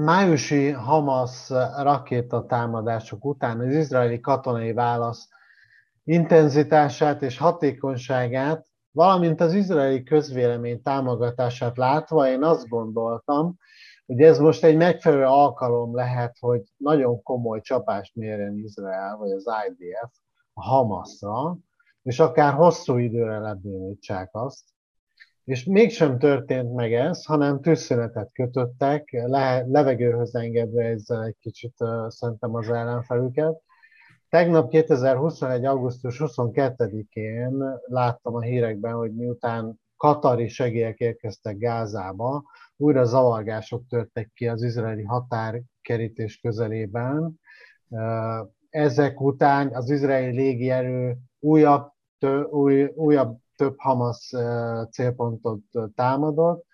[0.00, 5.28] májusi Hamas rakétatámadások után az izraeli katonai válasz
[6.04, 13.58] intenzitását és hatékonyságát, valamint az izraeli közvélemény támogatását látva, én azt gondoltam,
[14.06, 19.44] hogy ez most egy megfelelő alkalom lehet, hogy nagyon komoly csapást mérjen Izrael, vagy az
[19.68, 20.10] IDF
[20.52, 21.56] a Hamasra,
[22.02, 24.71] és akár hosszú időre lebénítsák azt.
[25.44, 32.08] És mégsem történt meg ez, hanem tűzszünetet kötöttek, le, levegőhöz engedve ezzel egy kicsit uh,
[32.08, 33.62] szerintem az ellenfelüket.
[34.28, 35.64] Tegnap 2021.
[35.64, 42.42] augusztus 22-én láttam a hírekben, hogy miután katari segélyek érkeztek Gázába,
[42.76, 47.40] újra zavargások törtek ki az izraeli határkerítés közelében.
[48.70, 54.34] Ezek után az izraeli légierő újabb, tő, új, újabb több Hamas
[54.90, 55.60] célpontot
[55.94, 56.64] támadott.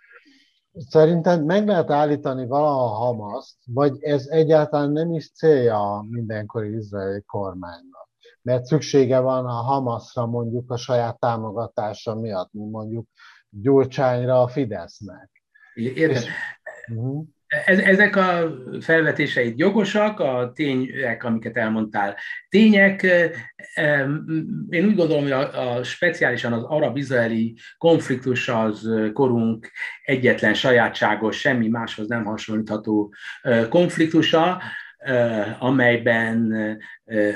[0.73, 7.23] Szerinted meg lehet állítani valaha Hamaszt, vagy ez egyáltalán nem is célja a mindenkori izraeli
[7.23, 8.09] kormánynak?
[8.43, 13.09] Mert szüksége van a Hamasra mondjuk a saját támogatása miatt, mondjuk
[13.51, 15.43] Gyurcsányra a Fidesznek.
[15.75, 16.11] Értem.
[16.11, 16.27] És,
[16.95, 17.25] uh-huh.
[17.67, 22.17] Ezek a felvetéseid jogosak, a tények, amiket elmondtál,
[22.49, 23.03] tények.
[24.69, 29.71] Én úgy gondolom, hogy a, a speciálisan az arab-izraeli konfliktus az korunk
[30.03, 33.15] egyetlen sajátságos, semmi máshoz nem hasonlítható
[33.69, 34.63] konfliktusa,
[35.59, 36.55] amelyben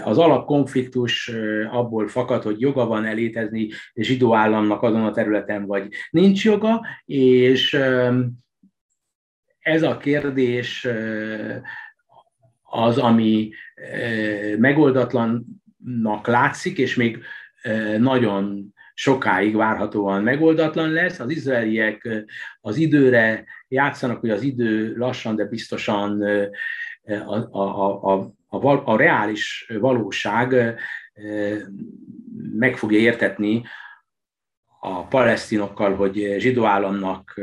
[0.05, 1.31] az alapkonfliktus
[1.71, 7.81] abból fakad, hogy joga van elétezni zsidó államnak azon a területen, vagy nincs joga, és
[9.63, 10.89] ez a kérdés
[12.63, 13.51] az, ami
[14.59, 17.23] megoldatlannak látszik, és még
[17.99, 21.19] nagyon sokáig várhatóan megoldatlan lesz.
[21.19, 22.09] Az izraeliek
[22.61, 26.23] az időre játszanak, hogy az idő lassan, de biztosan
[27.27, 30.75] a, a, a, a, a reális valóság
[32.53, 33.63] meg fogja értetni
[34.81, 37.41] a palesztinokkal, hogy zsidó államnak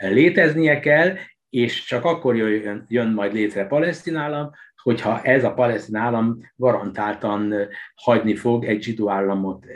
[0.00, 1.16] léteznie kell,
[1.56, 4.50] és csak akkor jön, jön majd létre palesztin állam,
[4.82, 7.54] hogyha ez a palesztin állam garantáltan
[7.94, 9.66] hagyni fog egy zsidó államot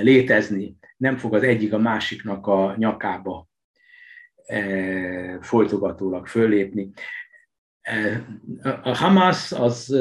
[0.00, 0.76] létezni.
[0.96, 3.48] Nem fog az egyik a másiknak a nyakába
[5.40, 6.90] folytogatólag fölépni.
[8.82, 9.96] A Hamas az,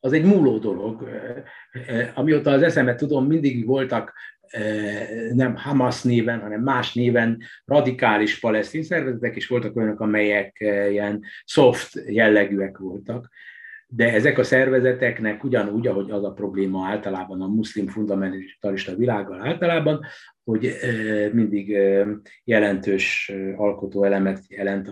[0.00, 1.08] az egy múló dolog.
[2.14, 4.12] Amióta az eszemet tudom, mindig voltak
[5.32, 10.56] nem Hamas néven, hanem más néven radikális palesztin szervezetek, és voltak olyanok, amelyek
[10.90, 13.28] ilyen soft jellegűek voltak.
[13.94, 20.04] De ezek a szervezeteknek ugyanúgy, ahogy az a probléma általában a muszlim fundamentalista világgal általában,
[20.44, 20.74] hogy
[21.32, 21.76] mindig
[22.44, 24.90] jelentős alkotó elemet jelent,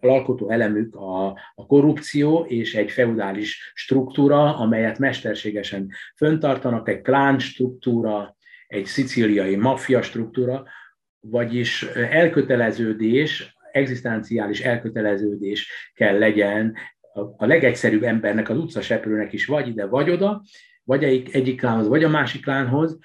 [0.00, 8.36] alkotó elemük a, a korrupció és egy feudális struktúra, amelyet mesterségesen föntartanak, egy klán struktúra,
[8.66, 10.64] egy szicíliai maffia struktúra,
[11.20, 16.76] vagyis elköteleződés, egzisztenciális elköteleződés kell legyen
[17.36, 20.42] a legegyszerűbb embernek, az utcaseprőnek is vagy ide, vagy oda,
[20.84, 22.98] vagy egyik, egyik klánhoz, vagy a másik klánhoz,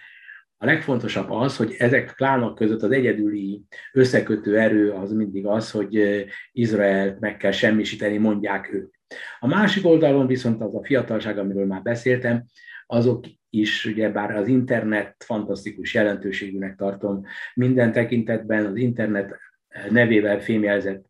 [0.58, 3.62] a legfontosabb az, hogy ezek a klánok között az egyedüli
[3.94, 8.94] összekötő erő az mindig az, hogy Izraelt meg kell semmisíteni, mondják ők.
[9.40, 12.46] A másik oldalon viszont az a fiatalság, amiről már beszéltem,
[12.86, 19.36] azok is, ugye bár az internet fantasztikus jelentőségűnek tartom minden tekintetben, az internet
[19.90, 21.06] nevével fémjelzett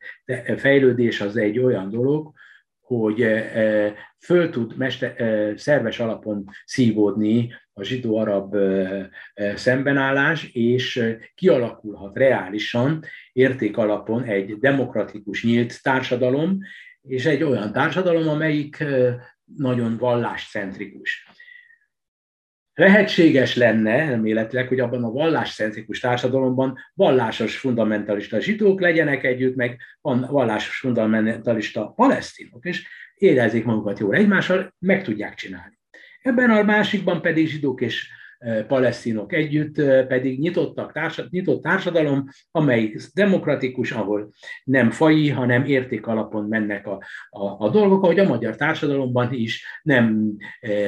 [0.57, 2.31] fejlődés az egy olyan dolog,
[2.99, 3.25] hogy
[4.19, 5.15] föl tud mester,
[5.57, 8.55] szerves alapon szívódni a zsidó-arab
[9.55, 16.57] szembenállás, és kialakulhat reálisan, érték alapon egy demokratikus, nyílt társadalom,
[17.01, 18.83] és egy olyan társadalom, amelyik
[19.57, 21.27] nagyon valláscentrikus.
[22.73, 30.77] Lehetséges lenne elméletileg, hogy abban a valláscentrikus társadalomban vallásos fundamentalista zsidók legyenek együtt, meg vallásos
[30.77, 35.79] fundamentalista palesztinok, és érezzék magukat jól egymással, meg tudják csinálni.
[36.21, 38.09] Ebben a másikban pedig zsidók és
[38.67, 39.75] palesztinok együtt
[40.07, 44.31] pedig nyitottak, társad, nyitott társadalom, amely demokratikus, ahol
[44.63, 49.65] nem fai, hanem érték alapon mennek a, a, a dolgok, ahogy a magyar társadalomban is
[49.83, 50.35] nem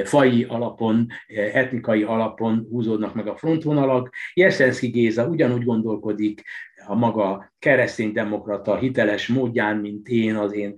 [0.04, 1.08] fai alapon,
[1.54, 4.14] etnikai alapon húzódnak meg a frontvonalak.
[4.34, 6.44] Jeszenszki Géza ugyanúgy gondolkodik,
[6.88, 10.76] a maga kereszténydemokrata hiteles módján, mint én, az én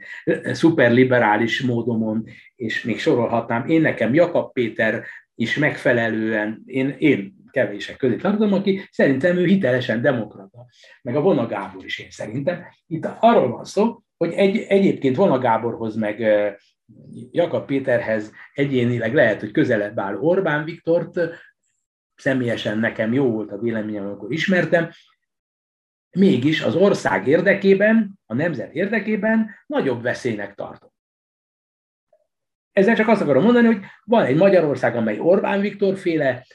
[0.51, 2.23] szuperliberális módomon,
[2.55, 5.03] és még sorolhatnám, én nekem Jakab Péter
[5.37, 10.65] is megfelelően, én, én kevések közé tartozom, aki szerintem ő hitelesen demokrata,
[11.01, 12.65] meg a Vona Gábor is én szerintem.
[12.87, 16.19] Itt arról van szó, hogy egy, egyébként Vona Gáborhoz meg
[17.31, 21.19] Jakab Péterhez egyénileg lehet, hogy közelebb áll Orbán Viktort,
[22.15, 24.89] személyesen nekem jó volt a véleményem, amikor ismertem,
[26.11, 30.89] mégis az ország érdekében, a nemzet érdekében nagyobb veszélynek tartom.
[32.77, 36.45] Ezzel csak azt akarom mondani, hogy van egy Magyarország, amely Orbán Viktor féle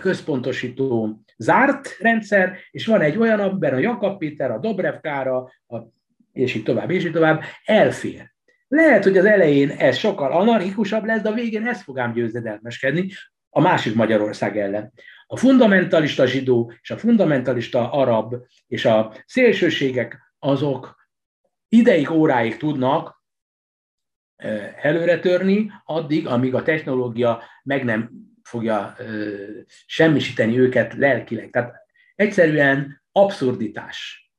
[0.00, 5.76] központosító zárt rendszer, és van egy olyan, amiben a Jakab Péter, a Dobrevkára, a,
[6.32, 8.32] és így tovább, és így tovább elfér.
[8.68, 13.08] Lehet, hogy az elején ez sokkal anarchikusabb lesz, de a végén ez fog ám győzedelmeskedni
[13.50, 14.92] a másik Magyarország ellen.
[15.26, 18.34] A fundamentalista zsidó és a fundamentalista arab
[18.66, 21.08] és a szélsőségek azok
[21.68, 23.22] ideig, óráig tudnak
[24.82, 28.10] előre törni, addig, amíg a technológia meg nem
[28.42, 28.96] fogja
[29.86, 31.50] semmisíteni őket lelkileg.
[31.50, 31.74] Tehát
[32.14, 34.30] egyszerűen abszurditás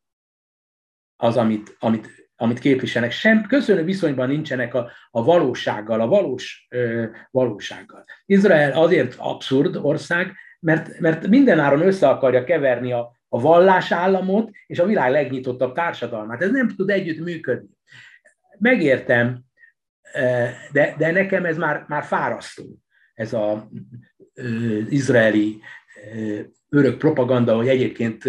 [1.16, 3.12] az, amit, amit, amit képviselnek.
[3.12, 8.04] Sem köszönő viszonyban nincsenek a, a valósággal, a valós ö, valósággal.
[8.26, 14.86] Izrael azért abszurd ország, mert, mert mindenáron össze akarja keverni a, a vallásállamot és a
[14.86, 16.42] világ legnyitottabb társadalmát.
[16.42, 17.70] Ez nem tud együtt működni.
[18.58, 19.45] Megértem,
[20.72, 22.64] de, de nekem ez már, már fárasztó,
[23.14, 23.62] ez az
[24.90, 25.60] izraeli
[26.70, 28.24] örök propaganda, hogy egyébként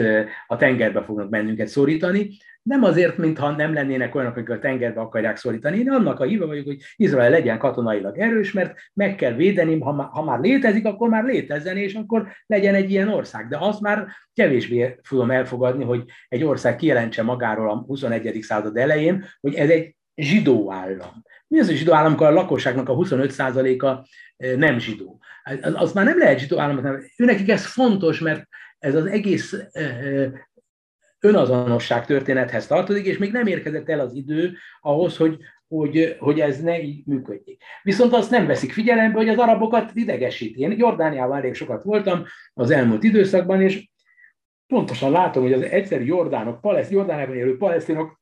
[0.46, 2.30] a tengerbe fognak bennünket szorítani,
[2.62, 5.78] nem azért, mintha nem lennének olyanok, akik a tengerbe akarják szorítani.
[5.78, 9.92] Én annak a híve vagyok, hogy Izrael legyen katonailag erős, mert meg kell védeni, ha
[9.92, 13.48] már, ha már létezik, akkor már létezzen, és akkor legyen egy ilyen ország.
[13.48, 18.38] De azt már kevésbé tudom elfogadni, hogy egy ország kijelentse magáról a 21.
[18.42, 21.22] század elején, hogy ez egy zsidó állam.
[21.46, 25.20] Mi az, hogy zsidó állam, amikor a lakosságnak a 25%-a eh, nem zsidó?
[25.44, 28.48] Az, az már nem lehet zsidó államot, őnekik ez fontos, mert
[28.78, 30.32] ez az egész eh, eh,
[31.20, 36.60] önazonosság történethez tartozik, és még nem érkezett el az idő ahhoz, hogy, hogy, hogy ez
[36.60, 37.62] ne így működjék.
[37.82, 40.60] Viszont azt nem veszik figyelembe, hogy az arabokat idegesíti.
[40.60, 42.24] Én Jordániában elég sokat voltam
[42.54, 43.88] az elmúlt időszakban, és
[44.66, 48.20] pontosan látom, hogy az egyszerű jordánok, paleszt, Jordániában élő palesztinok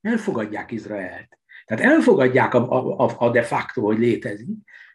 [0.00, 1.38] elfogadják Izraelt.
[1.64, 4.48] Tehát elfogadják a, a, a de facto, hogy létezik,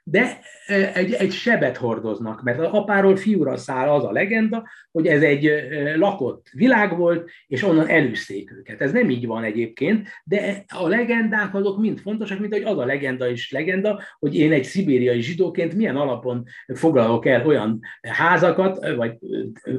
[0.07, 5.07] de e, egy, egy sebet hordoznak, mert az apáról fiúra száll az a legenda, hogy
[5.07, 8.81] ez egy e, lakott világ volt, és onnan elűzték őket.
[8.81, 12.86] Ez nem így van egyébként, de a legendák azok mind fontosak, mint hogy az a
[12.86, 16.44] legenda is legenda, hogy én egy szibériai zsidóként milyen alapon
[16.74, 19.18] foglalok el olyan házakat, vagy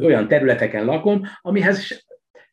[0.01, 2.05] olyan területeken lakom, amihez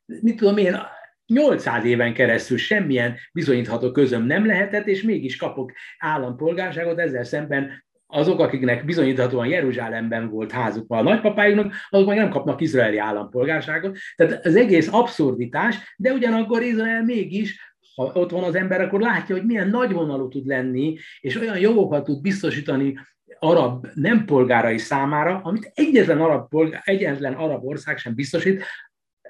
[0.05, 0.77] mit tudom én,
[1.25, 8.39] 800 éven keresztül semmilyen bizonyítható közöm nem lehetett, és mégis kapok állampolgárságot, ezzel szemben azok,
[8.39, 13.97] akiknek bizonyíthatóan Jeruzsálemben volt házuk a nagypapájuknak, azok meg nem kapnak izraeli állampolgárságot.
[14.15, 19.35] Tehát az egész abszurditás, de ugyanakkor Izrael mégis ha ott van az ember, akkor látja,
[19.35, 22.99] hogy milyen nagyvonalú tud lenni, és olyan jogokat tud biztosítani
[23.39, 28.63] arab nem polgárai számára, amit egyetlen arab, polgár, egyetlen arab ország sem biztosít,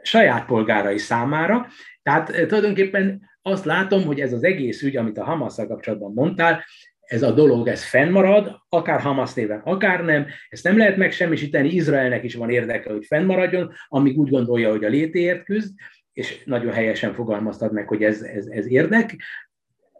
[0.03, 1.67] saját polgárai számára.
[2.01, 6.63] Tehát eh, tulajdonképpen azt látom, hogy ez az egész ügy, amit a hamas kapcsolatban mondtál,
[7.03, 12.23] ez a dolog, ez fennmarad, akár Hamas néven, akár nem, ezt nem lehet megsemmisíteni, Izraelnek
[12.23, 15.73] is van érdeke, hogy fennmaradjon, amíg úgy gondolja, hogy a létéért küzd,
[16.13, 19.15] és nagyon helyesen fogalmaztad meg, hogy ez, ez, ez érdek,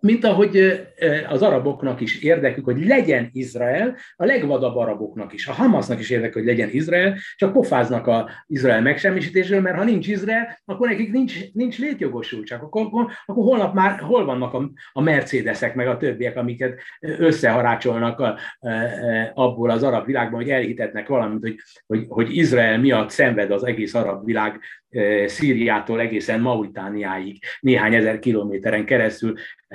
[0.06, 0.82] mint ahogy
[1.28, 6.34] az araboknak is érdekük, hogy legyen Izrael, a legvadabb araboknak is, a Hamasnak is érdekük,
[6.34, 11.52] hogy legyen Izrael, csak pofáznak a Izrael megsemmisítésről, mert ha nincs Izrael, akkor nekik nincs,
[11.54, 12.62] nincs létjogosultság.
[12.62, 18.20] Akkor, akkor, akkor holnap már hol vannak a, a Mercedesek, meg a többiek, amiket összeharácsolnak
[18.20, 18.26] a,
[18.60, 18.70] a,
[19.34, 21.56] abból az arab világban, hogy elhitetnek valamit, hogy,
[21.86, 24.60] hogy, hogy Izrael miatt szenved az egész arab világ
[25.26, 29.34] Szíriától egészen Mauritániáig, néhány ezer kilométeren keresztül,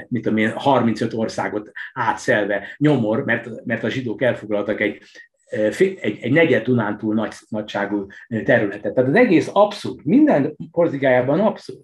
[0.09, 5.03] mit tudom én, 35 országot átszelve nyomor, mert, mert a zsidók elfoglaltak egy,
[6.01, 8.07] egy, egy negyed Dunántúl nagy, nagyságú
[8.45, 8.95] területet.
[8.95, 11.81] Tehát az egész abszurd, minden porzigájában abszurd.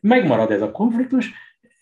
[0.00, 1.32] Megmarad ez a konfliktus,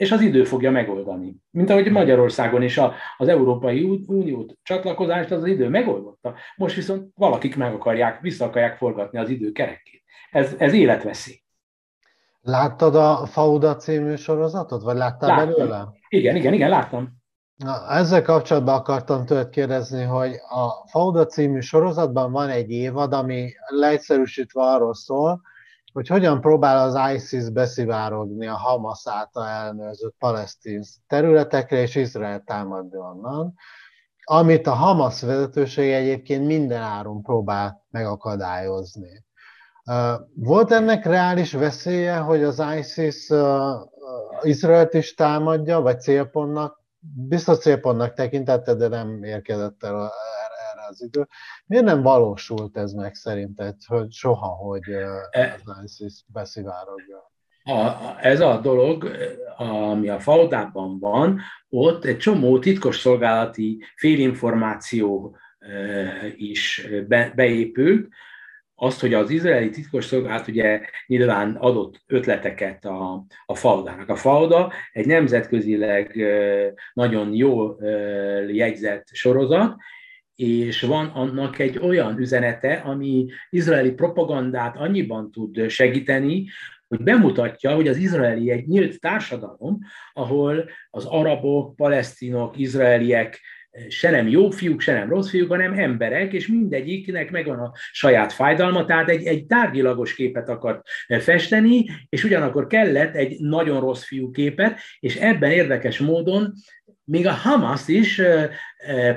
[0.00, 1.37] és az idő fogja megoldani.
[1.50, 6.35] Mint ahogy Magyarországon is a, az Európai Unió csatlakozást az, az idő megoldotta.
[6.57, 10.02] Most viszont valakik meg akarják, vissza akarják forgatni az idő kerekét.
[10.30, 11.42] Ez, ez életveszély.
[12.40, 15.54] Láttad a Fauda című sorozatot, vagy láttál láttam.
[15.54, 15.88] belőle?
[16.09, 17.09] Igen, igen, igen, láttam.
[17.57, 23.52] Na, ezzel kapcsolatban akartam tőled kérdezni, hogy a Fauda című sorozatban van egy évad, ami
[23.66, 25.40] leegyszerűsítve arról szól,
[25.93, 32.97] hogy hogyan próbál az ISIS beszivárogni a Hamas által elnőzött palesztin területekre, és Izrael támadni
[32.97, 33.55] onnan.
[34.25, 39.25] amit a Hamas vezetőség egyébként minden áron próbál megakadályozni.
[40.35, 43.29] Volt ennek reális veszélye, hogy az ISIS
[44.43, 46.81] Izraelt is támadja, vagy célpontnak,
[47.29, 50.13] biztos célpontnak tekintette, de nem érkezett el
[50.91, 51.27] az idő.
[51.67, 54.89] Miért nem valósult ez meg szerinted, hogy soha, hogy
[55.31, 57.31] e- az ISIS beszivárogja?
[57.65, 59.11] a, ez a dolog,
[59.57, 65.37] ami a Faudában van, ott egy csomó titkos szolgálati félinformáció
[66.37, 68.09] is be, beépült,
[68.75, 74.09] azt, hogy az izraeli titkos szolgálat ugye nyilván adott ötleteket a, a Faudának.
[74.09, 76.17] A Fauda egy nemzetközileg
[76.93, 77.77] nagyon jó
[78.49, 79.77] jegyzett sorozat,
[80.41, 86.47] és van annak egy olyan üzenete, ami izraeli propagandát annyiban tud segíteni,
[86.89, 89.79] hogy bemutatja, hogy az izraeli egy nyílt társadalom,
[90.13, 93.41] ahol az arabok, palesztinok, izraeliek
[93.89, 98.33] se nem jó fiúk, se nem rossz fiúk, hanem emberek, és mindegyiknek megvan a saját
[98.33, 104.31] fájdalma, tehát egy, egy tárgyilagos képet akart festeni, és ugyanakkor kellett egy nagyon rossz fiú
[104.31, 106.53] képet, és ebben érdekes módon
[107.05, 108.23] még a Hamas is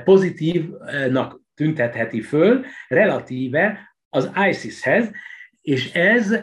[0.04, 5.10] pozitívnak tüntetheti föl, relatíve az ISIS-hez,
[5.60, 6.40] és ez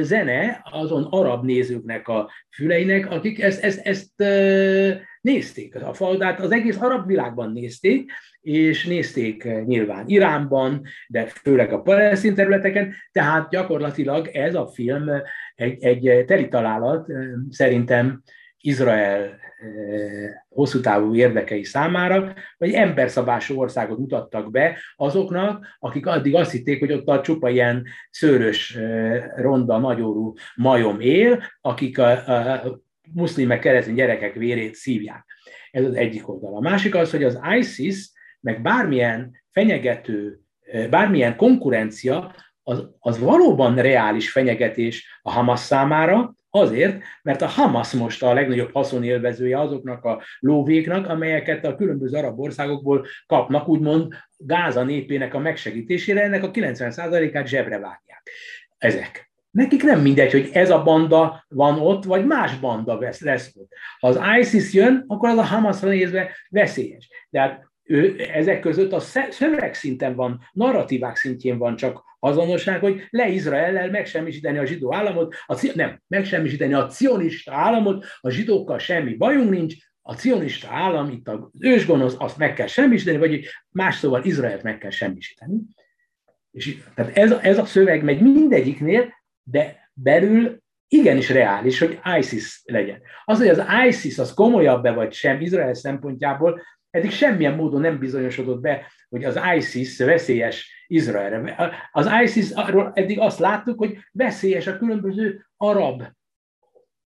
[0.00, 4.12] zene azon arab nézőknek a füleinek, akik ezt, ezt, ezt
[5.20, 5.74] nézték.
[5.74, 8.10] A faldát az egész arab világban nézték,
[8.40, 15.10] és nézték nyilván Iránban, de főleg a palesztin területeken, tehát gyakorlatilag ez a film
[15.54, 17.06] egy, egy teli találat
[17.50, 18.22] szerintem
[18.60, 19.43] Izrael
[20.48, 26.92] hosszú távú érdekei számára, vagy emberszabású országot mutattak be azoknak, akik addig azt hitték, hogy
[26.92, 28.78] ott a csupa ilyen szőrös,
[29.36, 32.80] ronda, nagyórú majom él, akik a, a
[33.12, 35.24] muszlimek, keresztény gyerekek vérét szívják.
[35.70, 36.56] Ez az egyik oldal.
[36.56, 40.40] A másik az, hogy az ISIS, meg bármilyen fenyegető,
[40.90, 48.22] bármilyen konkurencia, az, az valóban reális fenyegetés a Hamas számára, Azért, mert a Hamas most
[48.22, 55.34] a legnagyobb haszonélvezője azoknak a lóvéknak, amelyeket a különböző arab országokból kapnak, úgymond Gáza népének
[55.34, 58.30] a megsegítésére, ennek a 90%-át zsebre vágják.
[58.78, 59.30] Ezek.
[59.50, 63.72] Nekik nem mindegy, hogy ez a banda van ott, vagy más banda lesz ott.
[63.98, 67.08] Ha az ISIS jön, akkor az a Hamasra nézve veszélyes.
[67.30, 69.00] De hát ő, ezek között a
[69.30, 75.70] szövegszinten van, narratívák szintjén van csak azonosság, hogy le Izraellel megsemmisíteni a zsidó államot, a,
[75.74, 81.38] nem, megsemmisíteni a cionista államot, a zsidókkal semmi bajunk nincs, a cionista állam, itt az
[81.58, 85.60] ősgonosz, azt meg kell semmisíteni, vagy más szóval Izraelt meg kell semmisíteni.
[86.50, 93.00] És, tehát ez, ez a szöveg megy mindegyiknél, de belül igenis reális, hogy ISIS legyen.
[93.24, 96.62] Az, hogy az ISIS az komolyabb-e vagy sem Izrael szempontjából,
[96.94, 101.56] eddig semmilyen módon nem bizonyosodott be, hogy az ISIS veszélyes Izraelre.
[101.92, 106.02] Az ISIS arról eddig azt láttuk, hogy veszélyes a különböző arab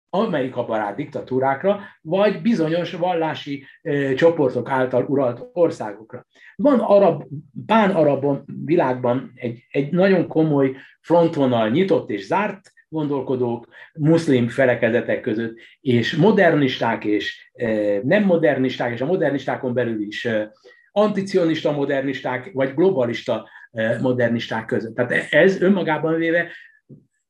[0.09, 6.25] Amerika barát diktatúrákra, vagy bizonyos vallási e, csoportok által uralt országokra.
[6.55, 7.23] Van arab,
[7.65, 16.15] pán-arab világban egy, egy nagyon komoly frontvonal nyitott és zárt gondolkodók, muszlim felekezetek között, és
[16.15, 20.51] modernisták és e, nem modernisták, és a modernistákon belül is e,
[20.91, 24.95] anticionista modernisták, vagy globalista e, modernisták között.
[24.95, 26.51] Tehát ez önmagában véve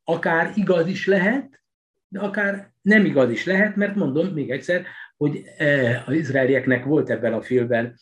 [0.04, 1.60] akár igaz is lehet,
[2.08, 4.86] de akár nem igaz is lehet, mert mondom még egyszer,
[5.16, 5.42] hogy
[6.06, 7.94] az izraelieknek volt ebben a filmben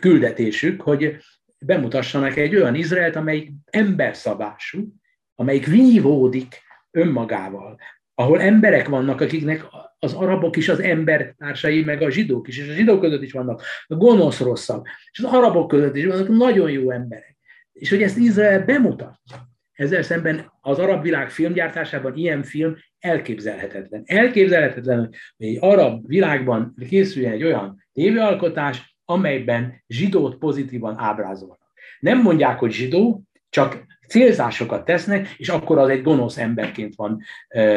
[0.00, 1.16] küldetésük, hogy
[1.58, 4.92] bemutassanak egy olyan Izraelt, amelyik emberszabású,
[5.34, 6.65] amelyik vívódik
[6.96, 7.78] önmagával,
[8.14, 9.64] ahol emberek vannak, akiknek
[9.98, 13.62] az arabok is az embertársai, meg a zsidók is, és a zsidók között is vannak
[13.86, 17.36] a gonosz rosszak, és az arabok között is vannak nagyon jó emberek.
[17.72, 19.48] És hogy ezt Izrael bemutatja.
[19.72, 24.02] Ezzel szemben az arab világ filmgyártásában ilyen film elképzelhetetlen.
[24.04, 24.98] Elképzelhetetlen,
[25.36, 31.72] hogy egy arab világban készüljen egy olyan tévéalkotás, amelyben zsidót pozitívan ábrázolnak.
[32.00, 37.22] Nem mondják, hogy zsidó, csak célzásokat tesznek, és akkor az egy gonosz emberként van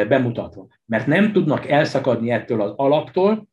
[0.08, 0.66] bemutatva.
[0.86, 3.48] Mert nem tudnak elszakadni ettől az alaptól,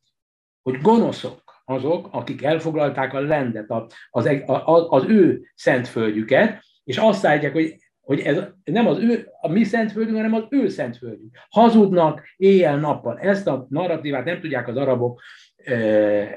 [0.61, 3.71] hogy gonoszok azok, akik elfoglalták a lendet,
[4.09, 9.47] az, az, az ő szentföldjüket, és azt állítják, hogy, hogy ez nem az ő, a
[9.47, 11.37] mi szentföldünk, hanem az ő szentföldjük.
[11.49, 13.19] Hazudnak éjjel-nappal.
[13.19, 15.21] Ezt a narratívát nem tudják az arabok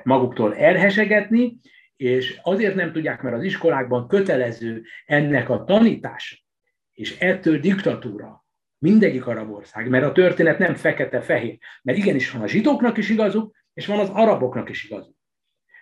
[0.03, 1.59] maguktól elhesegetni,
[2.01, 6.37] és azért nem tudják, mert az iskolákban kötelező ennek a tanítása,
[6.93, 8.45] és ettől diktatúra
[8.79, 13.57] mindegyik arab ország, mert a történet nem fekete-fehér, mert igenis van a zsidóknak is igazuk,
[13.75, 15.15] és van az araboknak is igazuk.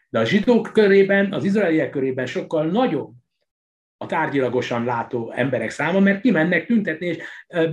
[0.09, 3.13] De a zsidók körében, az izraeliek körében sokkal nagyobb
[3.97, 7.19] a tárgyilagosan látó emberek száma, mert kimennek tüntetni, és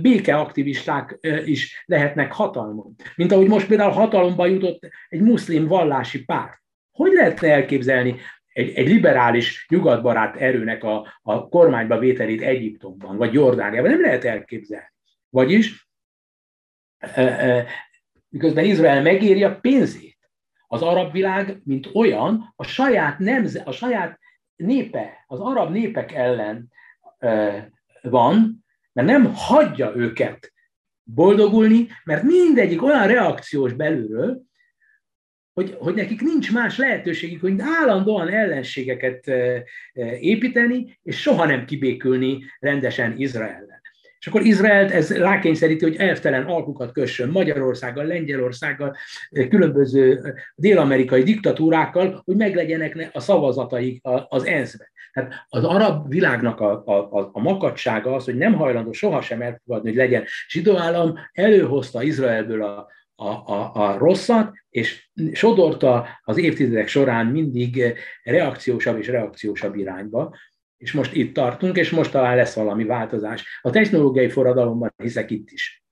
[0.00, 2.94] békeaktivisták is lehetnek hatalmon.
[3.16, 6.64] Mint ahogy most például hatalomba jutott egy muszlim vallási párt.
[6.90, 8.16] Hogy lehet elképzelni
[8.56, 13.90] egy, egy liberális, nyugatbarát erőnek a, a kormányba vételét Egyiptomban, vagy Jordániában?
[13.90, 14.92] Nem lehet elképzelni.
[15.28, 15.88] Vagyis,
[18.28, 20.18] miközben Izrael megéri a pénzét,
[20.66, 24.18] az arab világ, mint olyan, a saját, nemze, a saját
[24.56, 26.72] népe, az arab népek ellen
[28.02, 30.52] van, mert nem hagyja őket
[31.02, 34.42] boldogulni, mert mindegyik olyan reakciós belülről,
[35.56, 39.30] hogy, hogy nekik nincs más lehetőségük, hogy állandóan ellenségeket
[40.20, 43.80] építeni, és soha nem kibékülni rendesen Izraellen.
[44.18, 48.96] És akkor Izraelt ez rákényszeríti, hogy elvtelen alkukat kössön Magyarországgal, Lengyelországgal,
[49.48, 54.88] különböző dél-amerikai diktatúrákkal, hogy meglegyenek a szavazataik az ENSZ-ben.
[55.12, 59.98] Tehát az arab világnak a, a, a makadsága az, hogy nem hajlandó sohasem elfogadni, hogy
[59.98, 67.26] legyen zsidó állam, előhozta Izraelből a, a, a, a rosszat, és sodorta az évtizedek során
[67.26, 70.36] mindig reakciósabb és reakciósabb irányba
[70.76, 73.60] és most itt tartunk, és most talán lesz valami változás.
[73.62, 75.85] A technológiai forradalomban hiszek itt is.